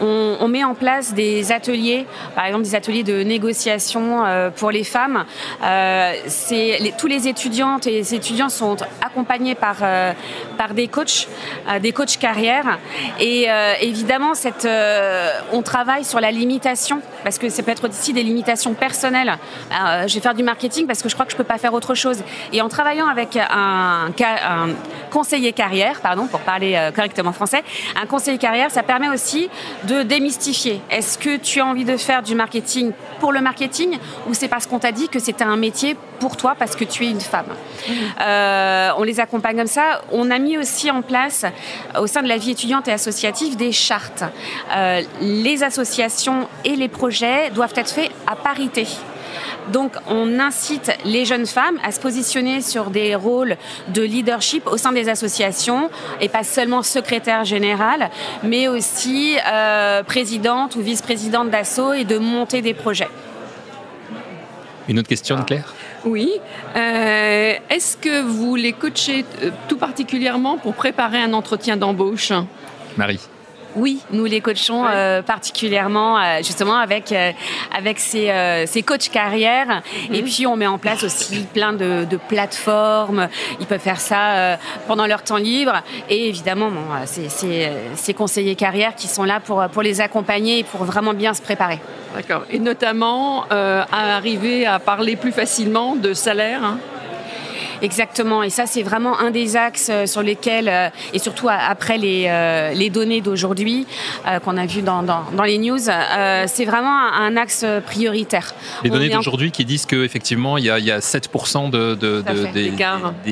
On, 0.00 0.48
met 0.48 0.64
en 0.64 0.74
place 0.74 1.14
des 1.14 1.50
ateliers, 1.50 2.06
par 2.34 2.44
exemple 2.44 2.64
des 2.64 2.74
ateliers 2.74 3.04
de 3.04 3.22
négociation 3.22 4.24
euh, 4.24 4.50
pour 4.50 4.70
les 4.70 4.84
femmes. 4.84 5.24
Euh, 5.62 6.12
les, 6.50 6.92
tous 6.98 7.06
les 7.06 7.28
étudiantes 7.28 7.86
et 7.86 7.92
les 7.92 8.14
étudiants 8.14 8.50
sont 8.50 8.76
accompagnés 9.00 9.54
par, 9.54 9.76
des 10.74 10.88
coachs, 10.88 11.28
des 11.80 11.92
coachs 11.92 12.18
carrière. 12.18 12.78
Et 13.18 13.48
évidemment, 13.80 14.32
on 15.52 15.62
travaille 15.62 16.04
sur 16.04 16.20
la 16.20 16.30
limitation, 16.30 17.00
parce 17.24 17.38
que 17.38 17.48
ça 17.48 17.62
peut 17.62 17.70
être 17.70 17.88
aussi 17.88 18.12
des 18.12 18.22
limitations 18.22 18.74
personnelles. 18.74 19.36
je 19.70 20.14
vais 20.14 20.20
faire 20.20 20.34
du 20.34 20.42
marketing 20.42 20.86
parce 20.86 21.02
que 21.02 21.08
je 21.08 21.14
crois 21.14 21.26
que 21.26 21.32
je 21.32 21.36
peux 21.36 21.44
pas 21.44 21.58
faire 21.58 21.74
autre 21.74 21.94
chose. 21.94 22.22
Et 22.52 22.60
en 22.62 22.68
travaillant 22.68 23.06
avec 23.06 23.36
un, 23.36 24.10
conseiller 25.10 25.52
carrière, 25.52 26.00
pardon, 26.00 26.26
pour 26.26 26.40
parler 26.40 26.74
euh, 26.74 26.90
correctement 26.90 27.32
français, 27.32 27.62
un 28.00 28.06
conseiller 28.06 28.38
carrière, 28.38 28.70
ça 28.70 28.82
permet 28.82 29.08
aussi 29.08 29.50
de 29.84 30.02
démystifier. 30.02 30.80
Est-ce 30.90 31.18
que 31.18 31.36
tu 31.36 31.60
as 31.60 31.66
envie 31.66 31.84
de 31.84 31.96
faire 31.96 32.22
du 32.22 32.34
marketing 32.34 32.92
pour 33.20 33.32
le 33.32 33.40
marketing 33.40 33.98
ou 34.28 34.34
c'est 34.34 34.48
parce 34.48 34.66
qu'on 34.66 34.78
t'a 34.78 34.92
dit 34.92 35.08
que 35.08 35.18
c'était 35.18 35.44
un 35.44 35.56
métier 35.56 35.96
pour 36.18 36.36
toi 36.36 36.54
parce 36.58 36.76
que 36.76 36.84
tu 36.84 37.04
es 37.04 37.10
une 37.10 37.20
femme? 37.20 37.46
Euh, 38.20 38.90
On 38.96 39.02
les 39.02 39.20
accompagne 39.20 39.56
comme 39.56 39.66
ça. 39.66 40.00
On 40.10 40.30
a 40.30 40.38
mis 40.38 40.56
aussi 40.56 40.90
en 40.90 41.02
place 41.02 41.44
au 41.98 42.06
sein 42.06 42.22
de 42.22 42.28
la 42.28 42.36
vie 42.36 42.52
étudiante 42.52 42.88
et 42.88 42.92
associative 42.92 43.56
des 43.56 43.72
chartes. 43.72 44.24
Euh, 44.74 45.02
les 45.20 45.62
associations 45.62 46.48
et 46.64 46.76
les 46.76 46.88
projets 46.88 47.50
doivent 47.50 47.74
être 47.76 47.90
faits 47.90 48.10
à 48.26 48.36
parité. 48.36 48.86
Donc 49.70 49.92
on 50.08 50.38
incite 50.38 50.90
les 51.04 51.24
jeunes 51.24 51.46
femmes 51.46 51.78
à 51.84 51.92
se 51.92 52.00
positionner 52.00 52.60
sur 52.60 52.90
des 52.90 53.14
rôles 53.14 53.56
de 53.88 54.02
leadership 54.02 54.66
au 54.66 54.76
sein 54.76 54.92
des 54.92 55.08
associations 55.08 55.90
et 56.20 56.28
pas 56.28 56.44
seulement 56.44 56.82
secrétaire 56.82 57.44
générale, 57.44 58.10
mais 58.42 58.68
aussi 58.68 59.36
euh, 59.46 60.02
présidente 60.02 60.76
ou 60.76 60.80
vice-présidente 60.80 61.50
d'assaut 61.50 61.92
et 61.92 62.04
de 62.04 62.18
monter 62.18 62.62
des 62.62 62.74
projets. 62.74 63.08
Une 64.88 64.98
autre 64.98 65.08
question, 65.08 65.42
Claire? 65.44 65.72
Oui. 66.04 66.32
Euh, 66.74 67.54
est-ce 67.70 67.96
que 67.96 68.22
vous 68.22 68.56
les 68.56 68.72
coachez 68.72 69.24
euh, 69.42 69.50
tout 69.68 69.76
particulièrement 69.76 70.58
pour 70.58 70.74
préparer 70.74 71.18
un 71.18 71.32
entretien 71.32 71.76
d'embauche? 71.76 72.32
Marie 72.96 73.20
oui, 73.76 74.00
nous 74.10 74.24
les 74.24 74.40
coachons 74.40 74.84
euh, 74.86 75.22
particulièrement 75.22 76.18
euh, 76.18 76.38
justement 76.38 76.76
avec 76.76 77.12
euh, 77.12 77.32
avec 77.76 77.98
ces, 77.98 78.32
ces 78.66 78.82
coachs 78.82 79.08
carrière 79.08 79.82
et 80.10 80.22
mhm. 80.22 80.24
puis 80.24 80.46
on 80.46 80.56
met 80.56 80.66
en 80.66 80.78
place 80.78 81.02
aussi 81.02 81.46
plein 81.52 81.72
de, 81.72 82.04
de 82.04 82.16
plateformes. 82.16 83.28
Ils 83.60 83.66
peuvent 83.66 83.80
faire 83.80 84.00
ça 84.00 84.58
pendant 84.86 85.06
leur 85.06 85.22
temps 85.22 85.36
libre 85.36 85.82
et 86.08 86.28
évidemment 86.28 86.70
bon, 86.70 86.82
c'est 87.06 87.28
ces 87.28 88.14
conseillers 88.14 88.54
carrière 88.54 88.94
qui 88.94 89.08
sont 89.08 89.24
là 89.24 89.40
pour 89.40 89.64
pour 89.72 89.82
les 89.82 90.00
accompagner 90.00 90.60
et 90.60 90.64
pour 90.64 90.84
vraiment 90.84 91.14
bien 91.14 91.34
se 91.34 91.42
préparer. 91.42 91.78
D'accord. 92.14 92.42
Et 92.50 92.58
notamment 92.58 93.46
à 93.50 94.16
arriver 94.16 94.66
à 94.66 94.78
parler 94.78 95.16
plus 95.16 95.32
facilement 95.32 95.96
de 95.96 96.12
salaire. 96.12 96.64
Hein. 96.64 96.78
Exactement. 97.82 98.44
Et 98.44 98.50
ça, 98.50 98.66
c'est 98.66 98.82
vraiment 98.82 99.18
un 99.18 99.30
des 99.30 99.56
axes 99.56 99.88
euh, 99.90 100.06
sur 100.06 100.22
lesquels, 100.22 100.68
euh, 100.68 100.88
et 101.12 101.18
surtout 101.18 101.48
après 101.50 101.98
les, 101.98 102.26
euh, 102.28 102.72
les 102.72 102.90
données 102.90 103.20
d'aujourd'hui 103.20 103.86
qu'on 104.44 104.56
a 104.56 104.66
vues 104.66 104.82
dans, 104.82 105.02
dans, 105.02 105.42
les 105.42 105.58
news, 105.58 105.78
c'est 105.78 106.64
vraiment 106.64 106.96
un, 107.12 107.36
axe 107.36 107.64
prioritaire. 107.86 108.54
Les 108.84 108.90
données 108.90 109.08
d'aujourd'hui 109.08 109.50
qui 109.50 109.64
disent 109.64 109.86
qu'effectivement, 109.86 110.58
il, 110.58 110.64
il 110.64 110.84
y 110.84 110.90
a 110.90 111.00
7% 111.00 111.70
de, 111.70 111.94
de, 111.94 112.22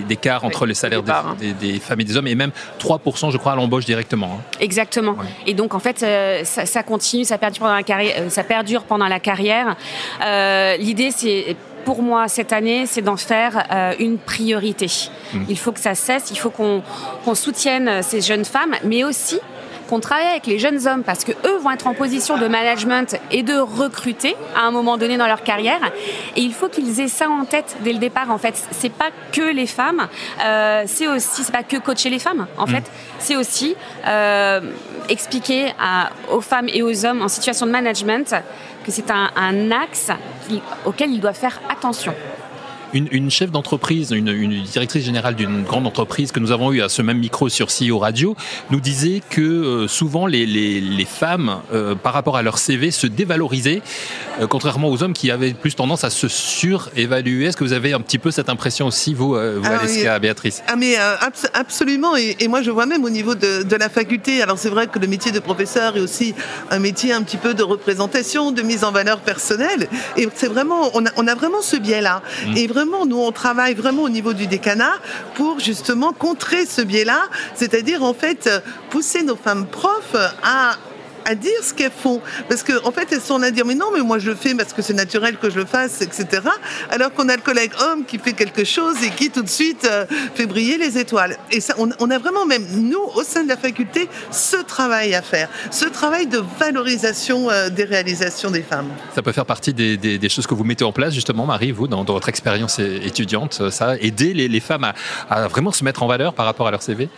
d'écart 0.01 0.45
entre 0.45 0.67
les 0.67 0.75
salaires 0.75 1.03
des, 1.03 1.79
femmes 1.79 2.01
et 2.01 2.05
des 2.05 2.17
hommes, 2.17 2.27
et 2.27 2.35
même 2.35 2.51
3%, 2.81 3.31
je 3.31 3.37
crois, 3.37 3.53
à 3.53 3.57
l'embauche 3.57 3.85
directement. 3.85 4.39
Hein. 4.41 4.57
Exactement. 4.59 5.17
Et 5.47 5.55
donc, 5.55 5.75
en 5.75 5.79
fait, 5.79 5.99
ça, 6.45 6.67
ça, 6.67 6.83
continue, 6.83 7.25
ça 7.25 7.39
perdure 7.39 7.61
pendant 7.61 7.75
la 7.75 7.83
carrière. 7.83 8.31
Ça 8.31 8.43
perdure 8.43 8.83
pendant 8.83 9.07
la 9.07 9.21
carrière. 9.21 9.77
L'idée, 10.79 11.11
c'est 11.15 11.57
pour 11.85 12.03
moi 12.03 12.29
cette 12.29 12.53
année, 12.53 12.87
c'est 12.87 13.03
d'en 13.03 13.17
faire 13.17 13.67
euh, 13.71 13.95
une 13.99 14.19
priorité. 14.19 14.87
Mmh. 15.33 15.39
Il 15.49 15.59
faut 15.59 15.73
que 15.73 15.81
ça 15.81 15.95
cesse, 15.95 16.31
il 16.31 16.39
faut 16.39 16.51
qu'on 16.51 16.83
soutienne 17.35 18.03
ces 18.03 18.21
jeunes 18.21 18.45
femmes, 18.45 18.77
mais 18.85 19.05
aussi 19.05 19.41
qu'on 19.91 19.99
travaille 19.99 20.29
avec 20.29 20.47
les 20.47 20.61
jeunes 20.61 20.87
hommes 20.87 21.03
parce 21.03 21.25
que 21.25 21.33
eux 21.33 21.59
vont 21.59 21.73
être 21.73 21.89
en 21.89 21.95
position 21.95 22.39
de 22.39 22.47
management 22.47 23.17
et 23.33 23.43
de 23.43 23.55
recruter 23.55 24.37
à 24.57 24.61
un 24.61 24.71
moment 24.71 24.97
donné 24.97 25.19
dans 25.19 25.27
leur 25.27 25.43
carrière. 25.43 25.81
Et 26.37 26.43
il 26.43 26.55
faut 26.55 26.69
qu'ils 26.69 27.01
aient 27.01 27.09
ça 27.09 27.29
en 27.29 27.45
tête 27.45 27.77
dès 27.81 27.93
le 27.93 27.99
départ. 27.99 28.31
En 28.31 28.39
fait, 28.39 28.55
c'est 28.71 28.93
pas 28.93 29.11
que 29.33 29.53
les 29.53 29.67
femmes, 29.67 30.07
euh, 30.45 30.85
c'est 30.87 31.09
aussi, 31.09 31.43
c'est 31.43 31.53
pas 31.53 31.65
que 31.65 31.77
coacher 31.77 32.09
les 32.09 32.21
femmes. 32.21 32.47
En 32.57 32.67
mm. 32.67 32.71
fait, 32.71 32.85
c'est 33.19 33.37
aussi 33.37 33.75
euh, 34.07 34.61
expliquer 35.09 35.73
aux 36.31 36.41
femmes 36.41 36.69
et 36.73 36.83
aux 36.83 37.05
hommes 37.05 37.23
en 37.23 37.29
situation 37.29 37.67
de 37.67 37.73
management 37.73 38.37
que 38.85 38.93
c'est 38.93 39.11
un, 39.11 39.31
un 39.35 39.73
axe 39.73 40.11
auquel 40.85 41.11
ils 41.11 41.21
doivent 41.21 41.35
faire 41.35 41.61
attention 41.69 42.15
une, 42.93 43.31
chef 43.31 43.51
d'entreprise, 43.51 44.11
une, 44.11 44.63
directrice 44.65 45.05
générale 45.05 45.35
d'une 45.35 45.63
grande 45.63 45.87
entreprise 45.87 46.33
que 46.33 46.41
nous 46.41 46.53
avons 46.53 46.73
eu 46.73 46.83
à 46.83 46.89
ce 46.89 47.03
même 47.03 47.19
micro 47.19 47.49
sur 47.49 47.69
CEO 47.69 47.99
Radio, 47.99 48.37
nous 48.71 48.81
disait 48.81 49.23
que 49.29 49.41
euh, 49.41 49.89
souvent 49.89 50.27
les, 50.27 51.07
femmes, 51.07 51.61
euh, 51.73 51.95
par 51.95 52.13
rapport 52.13 52.37
à 52.37 52.43
leur 52.43 52.59
CV, 52.59 52.91
se 52.91 53.07
dévalorisaient, 53.07 53.83
euh, 54.41 54.47
contrairement 54.47 54.89
aux 54.89 55.03
hommes 55.03 55.13
qui 55.13 55.31
avaient 55.31 55.53
plus 55.53 55.75
tendance 55.75 56.05
à 56.05 56.11
se 56.11 56.29
surévaluer. 56.29 57.47
Est-ce 57.47 57.57
que 57.57 57.65
vous 57.65 57.73
avez 57.73 57.93
un 57.93 58.01
petit 58.01 58.19
peu 58.19 58.31
cette 58.31 58.49
impression 58.49 58.87
aussi, 58.87 59.15
vous, 59.15 59.31
vous 59.31 59.37
ah, 60.09 60.19
Béatrice? 60.19 60.63
Ah 60.67 60.77
mais 60.77 60.97
absolument, 61.55 62.17
et, 62.17 62.49
moi 62.49 62.63
je 62.63 62.71
vois 62.71 62.87
même 62.87 63.05
au 63.05 63.11
niveau 63.11 63.35
de, 63.35 63.77
la 63.77 63.89
faculté, 63.89 64.43
alors 64.43 64.59
c'est 64.59 64.69
vrai 64.69 64.89
que 64.89 64.99
le 64.99 65.07
métier 65.07 65.33
de 65.33 65.39
professeur 65.39 65.97
est 65.97 66.01
aussi 66.01 66.35
un 66.71 66.79
métier 66.79 67.13
un 67.13 67.23
petit 67.23 67.39
peu 67.39 67.55
de 67.55 67.63
représentation, 67.63 68.53
de 68.53 68.61
mise 68.63 68.85
en 68.85 68.93
valeur 68.93 69.21
personnelle, 69.21 69.89
et 70.17 70.29
c'est 70.35 70.49
vraiment, 70.49 70.91
on 70.95 71.07
a, 71.07 71.35
vraiment 71.35 71.63
ce 71.63 71.77
biais-là. 71.77 72.23
Mmh. 72.47 72.57
Et 72.57 72.67
nous, 72.85 73.19
on 73.19 73.33
travaille 73.33 73.75
vraiment 73.75 74.03
au 74.03 74.09
niveau 74.09 74.33
du 74.33 74.47
décanat 74.47 74.95
pour 75.35 75.61
justement 75.61 76.13
contrer 76.13 76.67
ce 76.67 76.83
biais-là, 76.83 77.23
c'est-à-dire 77.55 78.03
en 78.03 78.15
fait 78.15 78.49
pousser 78.91 79.23
nos 79.23 79.37
femmes 79.37 79.67
profs 79.67 80.17
à 80.43 80.77
à 81.25 81.35
dire 81.35 81.63
ce 81.63 81.75
qu'elles 81.75 81.91
font. 81.91 82.21
Parce 82.49 82.63
qu'en 82.63 82.89
en 82.89 82.93
fait, 82.93 83.09
elles 83.13 83.21
sont 83.21 83.39
là 83.39 83.49
à 83.49 83.51
dire, 83.51 83.67
mais 83.67 83.75
non, 83.75 83.87
mais 83.93 84.01
moi 84.01 84.19
je 84.19 84.31
le 84.31 84.37
fais 84.37 84.55
parce 84.55 84.73
que 84.73 84.83
c'est 84.83 84.95
naturel 84.95 85.37
que 85.37 85.51
je 85.51 85.59
le 85.59 85.67
fasse, 85.67 86.01
etc. 86.01 86.43
Alors 86.91 87.13
qu'on 87.13 87.29
a 87.29 87.37
le 87.37 87.43
collègue 87.43 87.73
homme 87.81 88.05
qui 88.05 88.19
fait 88.19 88.33
quelque 88.33 88.65
chose 88.65 88.97
et 89.05 89.11
qui 89.11 89.31
tout 89.31 89.43
de 89.43 89.49
suite 89.49 89.87
euh, 89.91 90.07
fait 90.35 90.47
briller 90.47 90.79
les 90.79 90.99
étoiles. 90.99 91.37
Et 91.51 91.61
ça, 91.61 91.75
on, 91.79 92.11
a 92.11 92.19
vraiment 92.19 92.47
même, 92.47 92.67
nous, 92.73 93.03
au 93.15 93.23
sein 93.23 93.43
de 93.43 93.49
la 93.49 93.57
faculté, 93.57 94.09
ce 94.31 94.57
travail 94.57 95.15
à 95.15 95.23
faire. 95.23 95.49
Ce 95.71 95.87
travail 95.87 96.27
de 96.27 96.43
valorisation 96.59 97.51
euh, 97.51 97.69
des 97.69 97.85
réalisations 97.85 98.51
des 98.51 98.63
femmes. 98.63 98.89
Ça 99.15 99.23
peut 99.23 99.33
faire 99.33 99.47
partie 99.47 99.73
des, 99.73 100.29
choses 100.29 100.47
que 100.47 100.55
vous 100.55 100.65
mettez 100.65 100.85
en 100.85 100.93
place, 100.93 101.15
justement, 101.15 101.47
Marie, 101.47 101.73
vous, 101.73 101.89
dans, 101.89 102.05
votre 102.05 102.29
expérience 102.29 102.79
étudiante, 102.79 103.71
ça, 103.71 103.97
aider 103.99 104.35
les, 104.35 104.61
femmes 104.61 104.93
à 105.29 105.49
vraiment 105.49 105.73
se 105.73 105.85
mettre 105.85 106.03
en 106.03 106.07
valeur 106.07 106.35
par 106.35 106.47
rapport 106.47 106.67
à 106.67 106.71
leur 106.71 106.83
CV 106.83 107.09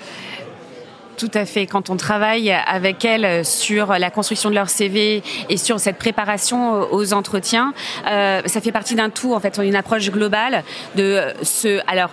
tout 1.23 1.39
à 1.39 1.45
fait. 1.45 1.67
Quand 1.67 1.89
on 1.89 1.97
travaille 1.97 2.51
avec 2.51 3.05
elles 3.05 3.45
sur 3.45 3.93
la 3.93 4.11
construction 4.11 4.51
de 4.51 4.57
leur 4.57 4.69
CV 4.69 5.23
et 5.49 5.57
sur 5.57 5.79
cette 5.79 5.97
préparation 5.97 6.93
aux 6.93 7.13
entretiens, 7.13 7.75
euh, 8.11 8.43
ça 8.47 8.61
fait 8.61 8.73
partie 8.73 8.97
d'un 8.97 9.09
tout, 9.09 9.33
en 9.33 9.39
fait, 9.39 9.57
une 9.63 9.77
approche 9.77 10.11
globale 10.11 10.65
de 10.97 11.21
ce. 11.43 11.79
Alors, 11.87 12.11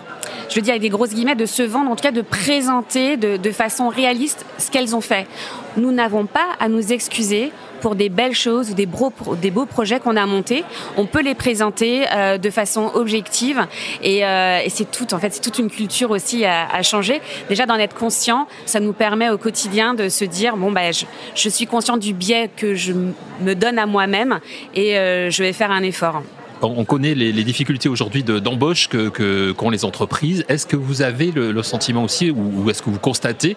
je 0.48 0.54
veux 0.54 0.60
dire 0.60 0.74
avec 0.74 0.82
des 0.82 0.90
grosses 0.90 1.12
guillemets, 1.12 1.34
de 1.34 1.44
se 1.44 1.64
vendre, 1.64 1.90
en 1.90 1.96
tout 1.96 2.04
cas 2.04 2.12
de 2.12 2.22
présenter 2.22 3.16
de, 3.16 3.36
de 3.36 3.50
façon 3.50 3.88
réaliste 3.88 4.46
ce 4.58 4.70
qu'elles 4.70 4.94
ont 4.94 5.00
fait. 5.00 5.26
Nous 5.76 5.90
n'avons 5.90 6.26
pas 6.26 6.46
à 6.60 6.68
nous 6.68 6.92
excuser 6.92 7.50
pour 7.80 7.94
des 7.94 8.08
belles 8.08 8.34
choses 8.34 8.70
ou 8.70 8.74
des, 8.74 8.86
beaux 8.86 9.66
projets 9.66 10.00
qu'on 10.00 10.16
a 10.16 10.26
montés. 10.26 10.64
On 10.96 11.06
peut 11.06 11.22
les 11.22 11.34
présenter 11.34 12.04
euh, 12.12 12.38
de 12.38 12.50
façon 12.50 12.90
objective 12.94 13.66
et, 14.02 14.24
euh, 14.24 14.60
et 14.64 14.68
c'est 14.70 14.90
tout. 14.90 15.12
En 15.14 15.18
fait, 15.18 15.30
c'est 15.30 15.40
toute 15.40 15.58
une 15.58 15.70
culture 15.70 16.10
aussi 16.10 16.44
à, 16.44 16.68
à, 16.72 16.82
changer. 16.82 17.20
Déjà 17.48 17.66
d'en 17.66 17.76
être 17.76 17.94
conscient, 17.94 18.46
ça 18.66 18.80
nous 18.80 18.92
permet 18.92 19.30
au 19.30 19.38
quotidien 19.38 19.94
de 19.94 20.08
se 20.08 20.24
dire 20.24 20.56
bon 20.56 20.70
ben 20.70 20.92
je, 20.92 21.04
je 21.34 21.48
suis 21.48 21.66
conscient 21.66 21.96
du 21.96 22.12
biais 22.12 22.50
que 22.54 22.74
je 22.74 22.92
me 22.92 23.54
donne 23.54 23.78
à 23.78 23.86
moi-même 23.86 24.40
et 24.74 24.98
euh, 24.98 25.30
je 25.30 25.42
vais 25.42 25.52
faire 25.52 25.70
un 25.70 25.82
effort. 25.82 26.22
On 26.62 26.84
connaît 26.84 27.14
les, 27.14 27.44
difficultés 27.44 27.88
aujourd'hui 27.88 28.22
d'embauche 28.22 28.88
que, 28.88 29.52
qu'ont 29.52 29.70
les 29.70 29.84
entreprises. 29.84 30.44
Est-ce 30.48 30.66
que 30.66 30.76
vous 30.76 31.02
avez 31.02 31.30
le, 31.30 31.62
sentiment 31.62 32.04
aussi, 32.04 32.30
ou, 32.30 32.68
est-ce 32.70 32.82
que 32.82 32.90
vous 32.90 32.98
constatez 32.98 33.56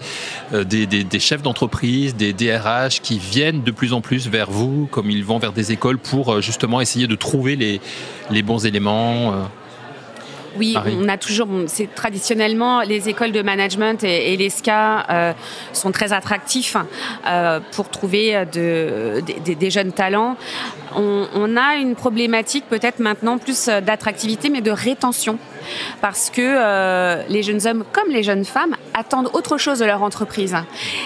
euh, 0.54 0.64
des, 0.64 1.20
chefs 1.20 1.42
d'entreprise, 1.42 2.16
des 2.16 2.34
DRH 2.34 3.02
qui 3.02 3.20
viennent 3.20 3.62
de 3.64 3.72
plus 3.72 3.94
en 3.94 4.02
plus 4.02 4.28
vers 4.28 4.50
vous, 4.50 4.88
comme 4.92 5.10
ils 5.10 5.24
vont 5.24 5.38
vers 5.38 5.54
des 5.54 5.72
écoles, 5.72 5.98
pour 5.98 6.34
euh, 6.34 6.42
justement 6.42 6.82
essayer 6.82 7.08
de 7.08 7.16
trouver 7.16 7.56
les, 7.56 7.82
les 8.30 8.42
bons 8.42 8.66
éléments 8.66 9.50
euh 10.56 10.60
oui, 10.60 10.76
on 11.00 11.08
a 11.10 11.18
toujours, 11.18 11.48
c'est 11.68 11.94
traditionnellement 11.94 12.82
les 12.82 13.10
écoles 13.10 13.32
de 13.32 13.42
management 13.42 14.04
et, 14.04 14.36
les 14.38 14.50
SCA 14.50 15.06
euh, 15.10 15.34
sont 15.74 15.92
très 15.92 16.14
attractifs 16.14 16.78
euh, 17.28 17.60
pour 17.72 17.90
trouver 17.90 18.46
de, 18.52 19.22
des 19.46 19.70
jeunes 19.70 19.92
talents. 19.92 20.36
On, 20.96 21.58
a 21.58 21.76
une 21.76 21.96
problématique 21.96 22.66
peut-être 22.70 23.00
maintenant 23.00 23.38
plus 23.38 23.68
d'attractivité, 23.68 24.50
mais 24.50 24.62
de 24.62 24.72
rétention, 24.72 25.38
parce 26.02 26.30
que 26.30 26.42
euh, 26.42 27.24
les 27.30 27.44
jeunes 27.44 27.66
hommes 27.66 27.84
comme 27.92 28.12
les 28.12 28.24
jeunes 28.24 28.46
femmes 28.46 28.76
attendent 28.94 29.30
autre 29.34 29.58
chose 29.58 29.80
de 29.80 29.86
leur 29.86 30.04
entreprise. 30.04 30.56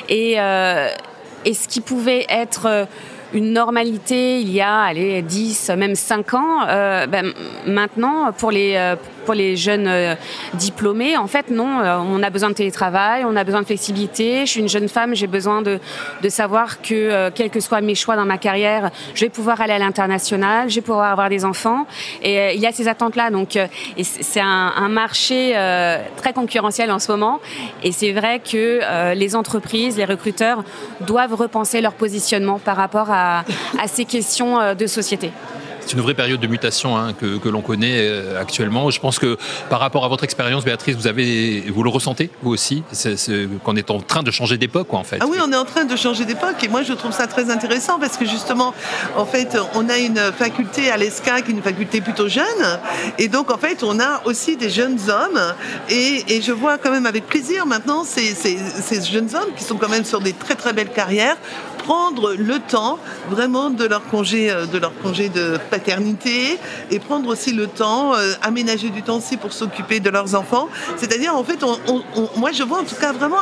Et, 0.09 0.33
et 0.33 1.53
ce 1.53 1.67
qui 1.67 1.81
pouvait 1.81 2.25
être 2.29 2.87
une 3.33 3.51
normalité 3.51 4.39
il 4.39 4.51
y 4.51 4.61
a 4.61 4.81
allez, 4.81 5.21
10, 5.21 5.71
même 5.77 5.95
5 5.95 6.33
ans, 6.33 6.65
ben, 7.07 7.33
maintenant, 7.65 8.31
pour 8.31 8.51
les, 8.51 8.95
pour 9.27 9.33
les 9.33 9.57
jeunes 9.57 9.89
euh, 9.89 10.15
diplômés. 10.53 11.17
En 11.17 11.27
fait, 11.27 11.51
non, 11.51 11.81
euh, 11.81 11.97
on 11.97 12.23
a 12.23 12.29
besoin 12.29 12.47
de 12.49 12.53
télétravail, 12.53 13.25
on 13.25 13.35
a 13.35 13.43
besoin 13.43 13.59
de 13.59 13.65
flexibilité. 13.65 14.45
Je 14.45 14.51
suis 14.51 14.61
une 14.61 14.69
jeune 14.69 14.87
femme, 14.87 15.13
j'ai 15.15 15.27
besoin 15.27 15.61
de, 15.61 15.81
de 16.21 16.29
savoir 16.29 16.81
que, 16.81 16.93
euh, 16.93 17.29
quels 17.35 17.49
que 17.49 17.59
soient 17.59 17.81
mes 17.81 17.93
choix 17.93 18.15
dans 18.15 18.23
ma 18.23 18.37
carrière, 18.37 18.89
je 19.15 19.25
vais 19.25 19.29
pouvoir 19.29 19.59
aller 19.59 19.73
à 19.73 19.79
l'international, 19.79 20.69
je 20.69 20.75
vais 20.75 20.81
pouvoir 20.81 21.11
avoir 21.11 21.27
des 21.27 21.43
enfants. 21.43 21.87
Et 22.23 22.55
il 22.55 22.61
y 22.61 22.65
a 22.65 22.71
ces 22.71 22.87
attentes-là. 22.87 23.29
Donc, 23.29 23.59
c'est 24.01 24.39
un, 24.39 24.71
un, 24.77 24.87
marché 24.87 25.53
très 26.15 26.31
concurrentiel 26.31 26.89
en 26.89 26.99
ce 26.99 27.11
moment. 27.11 27.41
Et 27.83 27.91
c'est 27.91 28.13
vrai 28.13 28.39
que 28.39 29.13
les 29.13 29.35
entreprises, 29.35 29.97
les 29.97 30.05
recruteurs 30.05 30.63
doivent 31.01 31.33
repenser 31.33 31.81
leur 31.81 31.93
positionnement 31.93 32.59
par 32.59 32.77
rapport 32.77 33.11
à, 33.11 33.43
à 33.77 33.87
ces 33.87 34.05
questions 34.05 34.73
de 34.73 34.87
société 34.87 35.31
c'est 35.87 35.95
une 35.95 36.01
vraie 36.01 36.13
période 36.13 36.39
de 36.41 36.47
mutation 36.47 36.97
hein, 36.97 37.13
que, 37.13 37.47
l'on 37.47 37.61
connaît 37.61 37.99
euh, 37.99 38.41
actuellement. 38.41 38.89
Je 38.91 38.99
pense 38.99 39.19
que 39.19 39.37
par 39.69 39.79
rapport 39.79 40.03
à 40.03 40.09
votre 40.09 40.25
expérience, 40.25 40.65
Béatrice, 40.65 40.97
vous, 40.97 41.07
avez, 41.07 41.61
vous 41.73 41.81
le 41.81 41.89
ressentez, 41.89 42.29
vous 42.41 42.51
aussi, 42.51 42.83
qu'on 43.63 43.75
est 43.77 43.89
en 43.89 44.01
train 44.01 44.21
de 44.21 44.31
changer 44.31 44.57
d'époque. 44.57 44.87
Ah 44.91 45.25
oui, 45.27 45.37
on 45.41 45.51
est 45.51 45.55
en 45.55 45.65
train 45.65 45.85
de 45.85 45.95
changer 45.95 46.25
d'époque, 46.25 46.61
et 46.63 46.67
moi 46.67 46.83
je 46.83 46.93
trouve 46.93 47.11
ça 47.11 47.27
très 47.27 47.49
intéressant 47.49 47.99
parce 47.99 48.17
que 48.17 48.25
justement, 48.25 48.73
en 49.15 49.25
fait, 49.25 49.57
on 49.75 49.87
a 49.89 49.97
une 49.97 50.19
faculté 50.37 50.91
à 50.91 50.97
l'ESCA 50.97 51.41
qui 51.41 51.51
est 51.51 51.53
une 51.53 51.61
faculté 51.61 52.01
plutôt 52.01 52.27
jeune, 52.27 52.43
et 53.17 53.27
donc 53.27 53.51
en 53.51 53.57
fait, 53.57 53.83
on 53.83 53.99
a 53.99 54.21
aussi 54.25 54.57
des 54.57 54.69
jeunes 54.69 54.97
hommes, 55.09 55.53
et, 55.89 56.41
je 56.41 56.51
vois 56.51 56.77
quand 56.77 56.91
même 56.91 57.05
avec 57.05 57.25
plaisir 57.25 57.65
maintenant 57.65 58.03
ces, 58.03 58.33
ces, 58.35 58.57
ces 58.57 59.01
jeunes 59.01 59.29
hommes 59.35 59.53
qui 59.55 59.63
sont 59.63 59.75
quand 59.75 59.89
même 59.89 60.05
sur 60.05 60.21
des 60.21 60.33
très 60.33 60.55
très 60.55 60.71
belles 60.71 60.91
carrières 60.91 61.37
prendre 61.87 62.33
le 62.33 62.59
temps 62.59 62.99
vraiment 63.29 63.69
de 63.69 63.85
leur 63.85 64.03
congé, 64.07 64.51
euh, 64.51 64.65
de 64.65 64.77
leur 64.77 64.93
congé 65.01 65.29
de 65.29 65.57
paternité 65.71 66.59
et 66.91 66.99
prendre 66.99 67.29
aussi 67.29 67.53
le 67.53 67.67
temps, 67.67 68.13
euh, 68.13 68.33
aménager 68.41 68.89
du 68.89 69.03
temps 69.03 69.17
aussi 69.19 69.37
pour 69.37 69.53
s'occuper 69.53 70.01
de 70.01 70.09
leurs 70.09 70.35
enfants. 70.35 70.67
C'est-à-dire, 70.97 71.33
en 71.33 71.45
fait, 71.45 71.63
moi 72.35 72.51
je 72.51 72.63
vois 72.63 72.79
en 72.79 72.83
tout 72.83 72.99
cas 72.99 73.13
vraiment 73.13 73.39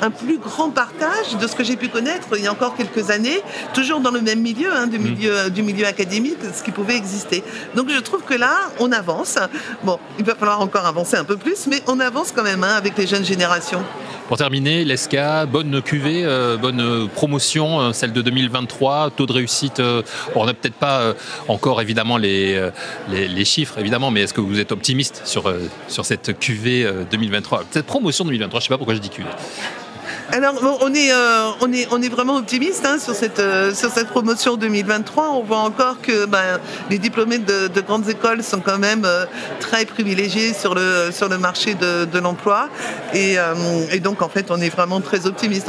un, 0.00 0.10
plus 0.10 0.38
grand 0.38 0.70
partage 0.70 1.36
de 1.38 1.46
ce 1.46 1.54
que 1.54 1.64
j'ai 1.64 1.76
pu 1.76 1.88
connaître 1.88 2.28
il 2.38 2.44
y 2.44 2.46
a 2.46 2.52
encore 2.52 2.74
quelques 2.76 3.10
années, 3.10 3.42
toujours 3.74 4.00
dans 4.00 4.10
le 4.10 4.22
même 4.22 4.40
milieu, 4.40 4.72
hein, 4.72 4.86
du, 4.86 4.98
mmh. 4.98 5.02
milieu 5.02 5.50
du 5.50 5.62
milieu 5.62 5.86
académique, 5.86 6.38
ce 6.54 6.62
qui 6.62 6.70
pouvait 6.70 6.96
exister. 6.96 7.44
Donc 7.76 7.90
je 7.90 8.00
trouve 8.00 8.22
que 8.22 8.34
là, 8.34 8.54
on 8.80 8.90
avance. 8.90 9.38
Bon, 9.84 9.98
il 10.18 10.24
va 10.24 10.34
falloir 10.34 10.62
encore 10.62 10.86
avancer 10.86 11.16
un 11.16 11.24
peu 11.24 11.36
plus, 11.36 11.66
mais 11.66 11.82
on 11.86 12.00
avance 12.00 12.32
quand 12.34 12.42
même 12.42 12.64
hein, 12.64 12.74
avec 12.74 12.96
les 12.96 13.06
jeunes 13.06 13.24
générations. 13.24 13.84
Pour 14.28 14.38
terminer, 14.38 14.84
l'ESCA, 14.86 15.44
bonne 15.44 15.82
cuvée, 15.82 16.24
euh, 16.24 16.56
bonne 16.56 17.06
promotion, 17.10 17.81
euh, 17.82 17.92
celle 17.92 18.12
de 18.12 18.22
2023, 18.22 19.10
taux 19.10 19.26
de 19.26 19.32
réussite. 19.32 19.80
Euh, 19.80 20.02
on 20.34 20.44
n'a 20.44 20.54
peut-être 20.54 20.74
pas 20.74 21.14
encore 21.48 21.80
évidemment 21.80 22.16
les, 22.16 22.70
les, 23.10 23.44
chiffres, 23.44 23.78
évidemment, 23.78 24.10
mais 24.10 24.22
est-ce 24.22 24.34
que 24.34 24.40
vous 24.40 24.58
êtes 24.58 24.72
optimiste 24.72 25.22
sur, 25.24 25.52
sur 25.88 26.04
cette 26.04 26.38
cuvée 26.38 26.88
2023 27.10 27.64
Cette 27.70 27.86
promotion 27.86 28.24
2023, 28.24 28.60
je 28.60 28.64
ne 28.64 28.68
sais 28.68 28.74
pas 28.74 28.78
pourquoi 28.78 28.94
je 28.94 29.00
dis 29.00 29.10
cuvée. 29.10 29.28
Alors, 30.30 30.54
on, 30.80 30.94
est, 30.94 31.12
euh, 31.12 31.50
on, 31.60 31.70
est, 31.74 31.86
on 31.90 32.00
est 32.00 32.08
vraiment 32.08 32.36
optimiste 32.36 32.86
hein, 32.86 32.98
sur, 32.98 33.14
cette, 33.14 33.38
euh, 33.38 33.74
sur 33.74 33.90
cette 33.90 34.08
promotion 34.08 34.56
2023. 34.56 35.30
On 35.30 35.42
voit 35.42 35.58
encore 35.58 36.00
que 36.00 36.24
ben, 36.24 36.58
les 36.88 36.98
diplômés 36.98 37.36
de, 37.36 37.68
grandes 37.82 38.08
écoles 38.08 38.42
sont 38.42 38.60
quand 38.60 38.78
même 38.78 39.04
euh, 39.04 39.26
très 39.60 39.84
privilégiés 39.84 40.54
sur 40.54 40.74
le, 40.74 41.10
sur 41.12 41.28
le 41.28 41.36
marché 41.36 41.74
de, 41.74 42.18
l'emploi. 42.18 42.70
Et, 43.12 43.36
donc, 44.00 44.22
en 44.22 44.28
fait, 44.28 44.50
on 44.50 44.60
est 44.60 44.70
vraiment 44.70 45.02
très 45.02 45.26
optimiste. 45.26 45.68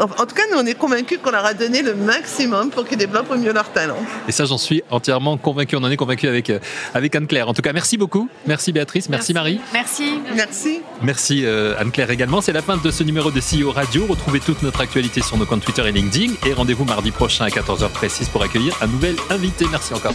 En, 0.00 0.26
tout 0.26 0.34
cas, 0.34 0.42
nous, 0.52 0.58
on 0.58 0.66
est 0.66 0.74
convaincus 0.74 1.18
qu'on 1.22 1.30
leur 1.30 1.44
a 1.44 1.54
donné 1.54 1.82
le 1.82 1.94
maximum 1.94 2.70
pour 2.70 2.86
qu'ils 2.86 2.98
développent 2.98 3.30
au 3.30 3.36
mieux 3.36 3.52
leur 3.52 3.70
talent. 3.72 3.98
Et 4.28 4.32
ça, 4.32 4.44
j'en 4.44 4.58
suis 4.58 4.82
entièrement 4.90 5.36
convaincu. 5.36 5.76
On 5.76 5.82
en 5.82 5.90
est 5.90 5.96
convaincu 5.96 6.28
avec, 6.28 6.50
euh, 6.50 6.60
avec 6.94 7.14
Anne-Claire. 7.14 7.48
En 7.48 7.54
tout 7.54 7.62
cas, 7.62 7.72
merci 7.72 7.96
beaucoup. 7.96 8.28
Merci 8.46 8.72
Béatrice. 8.72 9.08
Merci, 9.08 9.34
Marie. 9.34 9.60
Merci. 9.72 10.20
Merci. 10.34 10.80
Merci 11.02 11.44
euh, 11.44 11.74
Anne-Claire 11.78 12.10
également. 12.10 12.40
C'est 12.40 12.52
la 12.52 12.62
fin 12.62 12.76
de 12.76 12.90
ce 12.90 13.02
numéro 13.02 13.30
de 13.30 13.40
CEO 13.40 13.72
Radio. 13.72 14.06
Retrouvez 14.08 14.40
toute 14.40 14.62
notre 14.62 14.80
actualité 14.80 15.20
sur 15.22 15.36
nos 15.36 15.46
comptes 15.46 15.64
Twitter 15.64 15.86
et 15.86 15.92
LinkedIn. 15.92 16.34
Et 16.46 16.52
rendez-vous 16.52 16.84
mardi 16.84 17.10
prochain 17.10 17.44
à 17.44 17.48
14h 17.48 17.88
précise 17.90 18.28
pour 18.28 18.42
accueillir 18.42 18.76
un 18.80 18.86
nouvel 18.86 19.16
invité. 19.30 19.66
Merci 19.70 19.94
encore. 19.94 20.14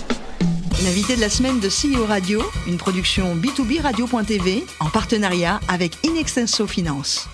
L'invité 0.83 1.15
de 1.15 1.21
la 1.21 1.29
semaine 1.29 1.59
de 1.59 1.69
CEO 1.69 2.05
Radio, 2.05 2.41
une 2.67 2.77
production 2.77 3.35
B2B 3.35 3.81
Radio.tv 3.81 4.65
en 4.79 4.89
partenariat 4.89 5.59
avec 5.69 5.93
Inextenso 6.03 6.67
Finance. 6.67 7.29